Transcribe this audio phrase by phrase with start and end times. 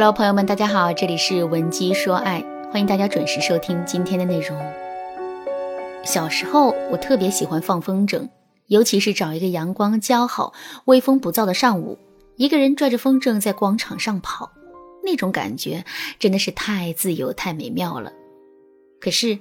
[0.00, 4.56] Hello，朋友们，大家好，这里是文姬说爱，欢迎大家准时收听今天的内容。
[6.04, 8.28] 小时候，我特别喜欢放风筝，
[8.68, 10.52] 尤其是找一个阳光姣好、
[10.84, 11.98] 微风不燥的上午，
[12.36, 14.52] 一个人拽着风筝在广场上跑，
[15.02, 15.84] 那种感觉
[16.20, 18.12] 真的是太自由、太美妙了。
[19.00, 19.36] 可是，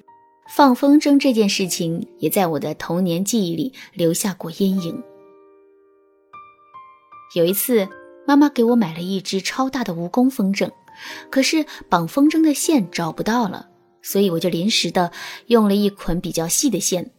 [0.50, 5.04] 放风筝这件事情也在我的童年记忆里留下过阴影。
[7.36, 7.88] 有一次。
[8.28, 10.70] 妈妈给我买了一只超大的蜈蚣风筝，
[11.30, 13.70] 可是绑风筝的线找不到了，
[14.02, 15.14] 所以我就临时的
[15.46, 17.10] 用了一捆比较细的线。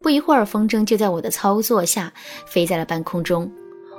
[0.00, 2.12] 不一会儿，风筝就在我的操作下
[2.44, 3.48] 飞在了半空中。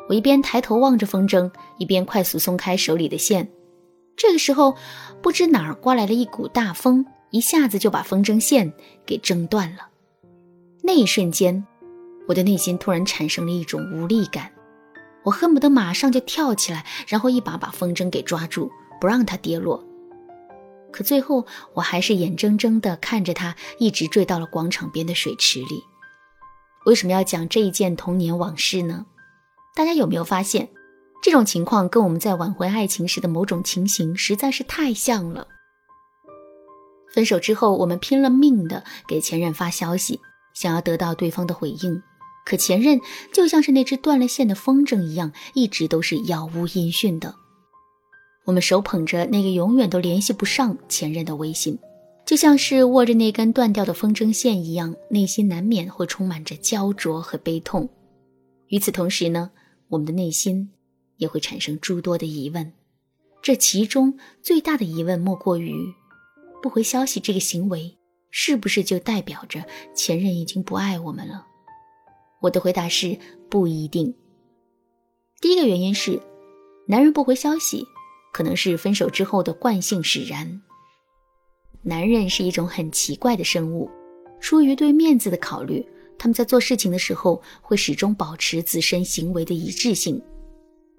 [0.09, 3.49] 我一边抬头望着风筝，一边快速松开手里的线。
[4.17, 4.75] 这个时候，
[5.21, 8.73] 不知哪儿刮来了一股大风，一下子就把风筝线
[9.05, 9.88] 给挣断了。
[10.83, 11.66] 那一瞬间，
[12.27, 14.52] 我的内心突然产生了一种无力感。
[15.23, 19.84] 我恨不得马上就跳起来，然后一把把风筝给抓住，不让它跌落。
[20.91, 25.83] 可最后，我还是眼睁睁地看着它一直坠到了广场边的水池里。
[26.86, 29.05] 为什么要讲这一件童年往事呢？
[29.75, 30.69] 大家有没有发现，
[31.23, 35.47] 这种情况跟我们在挽回爱情时的某种情形实在是太像了？
[37.14, 40.19] 分手之后，我们拼了命的给前任发消息，
[40.53, 42.02] 想要得到对方的回应。
[42.45, 43.00] 可前任
[43.31, 47.36] 就像是那只断了线的风筝一样，一直都是杳无音讯的。
[48.45, 51.78] 我们手捧着那个永远都联系不上前任的微信，
[52.25, 57.88] 就像是握着那根断掉的风筝线一样，内心难免会充满着焦灼和悲痛。
[58.70, 59.52] 与此同时呢，
[59.89, 60.72] 我们的内心
[61.17, 62.73] 也会产生诸多的疑问。
[63.44, 65.73] 这其中最大的疑问莫过于：
[66.61, 67.98] 不回消息这个行为，
[68.31, 69.64] 是不是就代表着
[69.95, 71.45] 前任已经不爱我们了？
[72.42, 73.17] 我的回答是
[73.50, 74.14] 不一定。
[75.39, 76.20] 第一个原因是，
[76.88, 77.86] 男人不回消息，
[78.33, 80.61] 可能是分手之后的惯性使然。
[81.83, 83.89] 男人是一种很奇怪的生物，
[84.39, 85.86] 出于对面子的考虑，
[86.17, 90.21] 他们在做事情的时候会始终保持自身行为的一致性。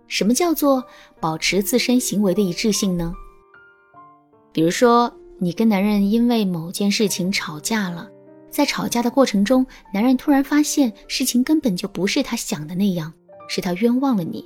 [0.09, 0.85] 什么叫做
[1.21, 3.15] 保持自身行为的一致性呢？
[4.53, 8.11] 比如说，你跟男人因为某件事情吵架了。
[8.53, 13.13] 在吵架的过程中，男人突然发现事情根本就不是他想的那样，
[13.49, 14.45] 是他冤枉了你。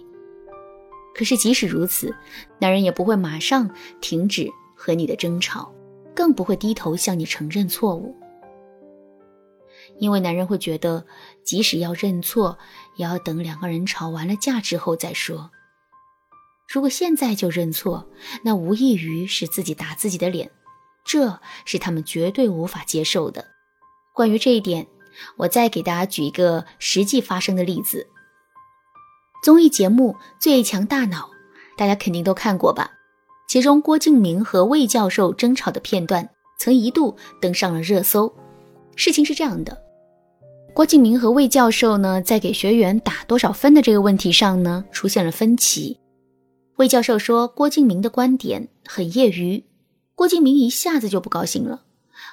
[1.13, 2.15] 可是即使如此，
[2.61, 3.69] 男人也不会马上
[4.01, 5.75] 停止和你的争吵，
[6.15, 8.15] 更不会低头向你承认错误，
[9.99, 11.05] 因为男人会觉得，
[11.43, 12.57] 即使要认错，
[12.97, 15.51] 也要等两个人吵完了架之后再说。
[16.69, 18.09] 如果现在就认错，
[18.45, 20.51] 那无异于是自己打自己的脸，
[21.05, 23.56] 这是他们绝对无法接受的。
[24.17, 24.87] 关于这一点，
[25.37, 28.07] 我再给大家举一个实际发生的例子。
[29.45, 31.19] 综艺节目《最强大脑》，
[31.77, 32.91] 大家肯定都看过吧？
[33.47, 36.27] 其中郭敬明和魏教授争吵的片段，
[36.59, 38.35] 曾一度登上了热搜。
[38.97, 39.77] 事情是这样的：
[40.73, 46.01] 郭敬明和魏教授呢，在给学员打多少分的这个问题上呢，出现了分歧。
[46.77, 49.63] 魏教授说郭敬明的观点很业余，
[50.15, 51.83] 郭敬明一下子就不高兴了。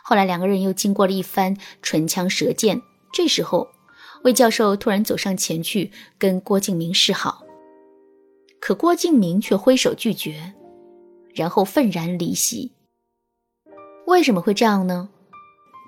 [0.05, 2.81] 后来两个人又经过了一番唇枪舌剑，
[3.13, 3.69] 这时候
[4.23, 7.43] 魏教授突然走上前去跟郭敬明示好，
[8.59, 10.53] 可郭敬明却挥手拒绝，
[11.33, 12.73] 然后愤然离席。
[14.05, 15.09] 为什么会这样呢？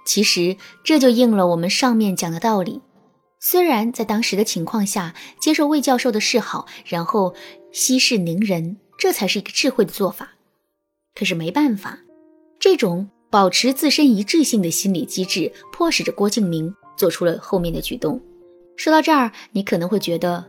[0.08, 2.82] 其实这就应了我们上面讲的道理。
[3.42, 7.36] 虽然在当时的情况下接受魏教授的示好，然后
[7.74, 10.36] 息事宁人，这才是一个智慧的做法，
[11.14, 12.00] 可是没办法，
[12.60, 13.10] 这种。
[13.36, 18.18] 保持自身一致性的心理机制，迫使着郭敬明做出了后面的举动。
[18.78, 20.46] 说到这儿，你可能会觉得，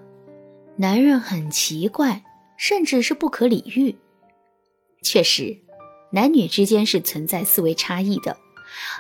[0.76, 2.22] 男人很奇怪，
[2.56, 3.96] 甚至是不可理喻。
[5.02, 5.58] 确实，
[6.12, 8.36] 男女之间是存在思维差异的，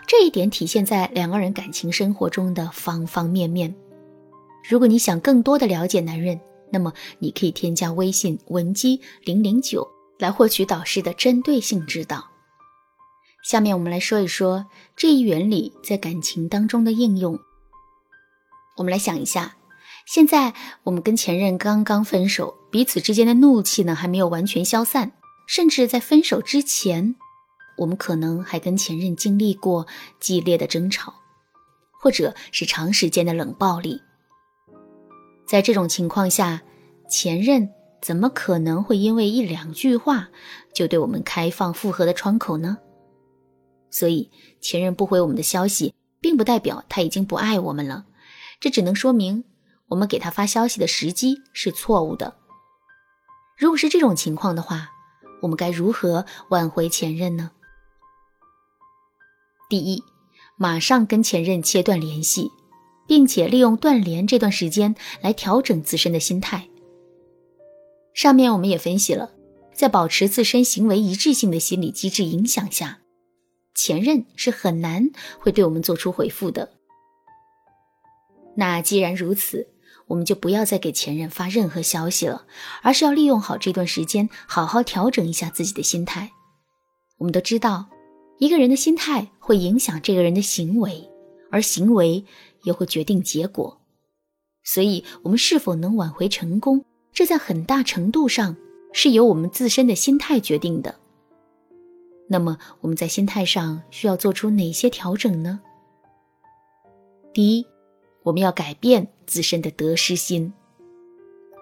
[0.04, 3.72] 这一点体现在两个人感情生活中的方方面面。
[4.68, 6.40] 如果你想更多的了解男人，
[6.72, 12.24] 那么你可以添加微信文姬零零九来获取导师的针对性指导。
[13.46, 14.66] 下面我们来说一说
[14.96, 17.38] 这一原理在感情当中的应用。
[18.76, 19.54] 我们来想一下，
[20.04, 20.52] 现在
[20.82, 25.12] 我们跟前任刚刚分手，彼此之间的怒气呢还没有完全消散，
[25.46, 27.14] 甚至在分手之前，
[27.78, 29.86] 我们可能还跟前任经历过
[30.18, 31.14] 激烈的争吵，
[32.02, 34.00] 或者是长时间的冷暴力。
[35.46, 36.60] 在这种情况下，
[37.08, 37.70] 前任
[38.02, 40.30] 怎么可能会因为一两句话
[40.74, 42.78] 就对我们开放复合的窗口呢？
[43.96, 48.04] 所以，前任不回我们的消息，并不代表他已经不爱我们了，
[48.60, 49.44] 这只能说明
[49.88, 52.36] 我们给他发消息的时机是错误的。
[53.56, 54.90] 如果是这种情况的话，
[55.40, 57.52] 我们该如何挽回前任呢？
[59.70, 60.02] 第一，
[60.58, 62.50] 马上跟前任切断联系，
[63.08, 66.68] 并且利用断联这段时间来调整自身的心态。
[68.12, 69.32] 上面我们也分析了，
[69.72, 72.98] 在保持自身行为一致性的心理机制影响下，
[73.76, 76.72] 前任是很难会对我们做出回复的。
[78.56, 79.68] 那既然如此，
[80.06, 82.46] 我们就不要再给前任发任何消息了，
[82.82, 86.32] 而是要利用好这段时间，好好调整一下自己的心态。
[87.18, 87.86] 我们都知道，
[88.38, 91.08] 一个人的心态会影响这个人的行为，
[91.50, 92.24] 而行为
[92.62, 93.80] 又会决定结果。
[94.64, 98.56] 所以，我们是否能挽回成功，这在很大程度上
[98.92, 100.98] 是由我们自身的心态决定的。
[102.28, 105.60] 那么，我们在心态上需要做出哪些调整呢？
[107.32, 107.66] 第一。
[108.22, 110.52] 我们要改变自身的得失心。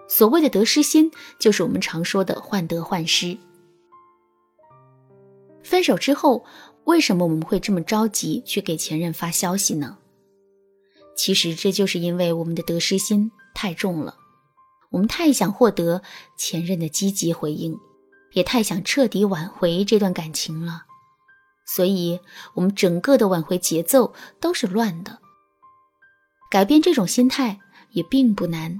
[0.09, 3.37] 所谓的得失心，就是我们常说的患得患失。
[5.61, 6.43] 分手之后，
[6.85, 9.99] 为什么我们会这么着急去给前任发消息呢？
[11.15, 14.17] 其实这就是因为我们的得失心太重了，
[14.89, 16.01] 我们太想获得
[16.35, 17.79] 前任的积极回应，
[18.35, 20.83] 也太想彻底挽回这段感情了，
[21.65, 22.19] 所以
[22.53, 25.19] 我们整个的挽回节奏都是乱的。
[26.51, 27.59] 改变这种心态
[27.91, 28.77] 也并不难，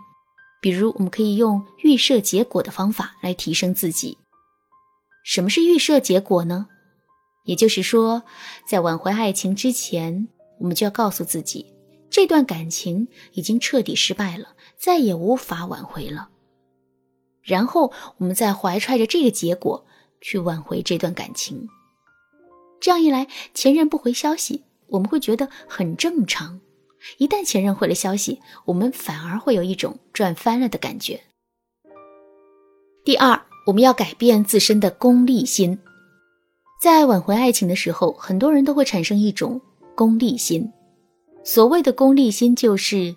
[0.62, 4.18] 比如我们可以用预设结果的方法来提升自己。
[5.24, 6.68] 什么是预设结果呢？
[7.46, 8.24] 也就是说，
[8.68, 10.28] 在挽回爱情之前，
[10.60, 11.66] 我们就要告诉自己，
[12.10, 16.30] 这段感情已经彻底失败了，再也无法挽回了。
[17.46, 19.86] 然后，我们再怀揣着这个结果
[20.20, 21.70] 去挽回这段感情。
[22.82, 26.60] 这样一来，前任不回消息，我们会觉得很正常。
[27.20, 31.22] 一旦前任回了消息，我们反而会有一种赚翻了的感觉。
[33.04, 35.78] 第二，我们要改变自身的功利心。
[36.82, 39.62] 在挽回爱情的时候，很多人都会产生一种
[39.96, 40.72] 功利心。
[41.44, 43.16] 所谓的功利心，就是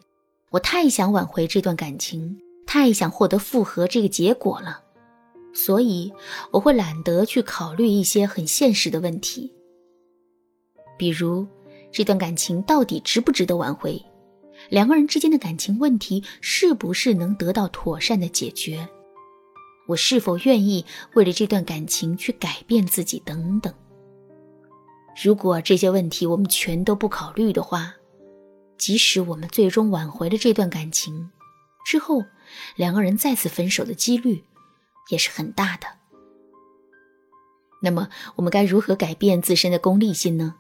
[0.51, 4.83] 我太想挽回这段感情，太想获得复合这个结果了，
[5.55, 6.13] 所以
[6.51, 9.53] 我会懒得去考虑一些很现实的问题，
[10.99, 11.47] 比如。
[11.91, 13.99] 这段感情到底值不值得挽回？
[14.69, 18.87] 两个人之间的感情问题是不是能得到妥善的解决？
[19.87, 23.19] 我是否愿意为了这段感情去改变自己？
[23.25, 23.73] 等等。
[25.25, 27.95] 如果这些问题我们全都不考虑的话，
[28.77, 31.31] 即使我们最终挽回了这段感情，
[31.87, 32.23] 之后
[32.77, 34.45] 两个人再次分手的几率
[35.11, 35.87] 也是很大的。
[37.81, 40.57] 那么，我们该如何改变自身的功利心呢？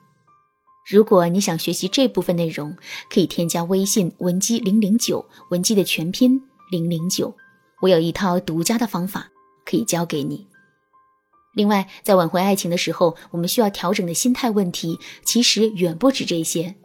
[0.89, 2.77] 如果你想学习这部分内容，
[3.11, 6.41] 可以添加微信文姬零零九，文姬的全拼
[6.71, 7.35] 零零九，
[7.83, 9.31] 我有一套独家的方法
[9.67, 10.47] 可以教给你。
[11.55, 16.77] 另外，在挽回爱情的时候，我们需要调整的心态问题其实远不止这些。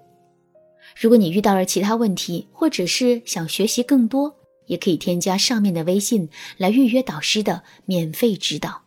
[0.99, 4.35] 如果你遇到了其他问题，或者是想学习更多，
[4.67, 8.82] 也可以添加上面的微信来预约导师的免费指导。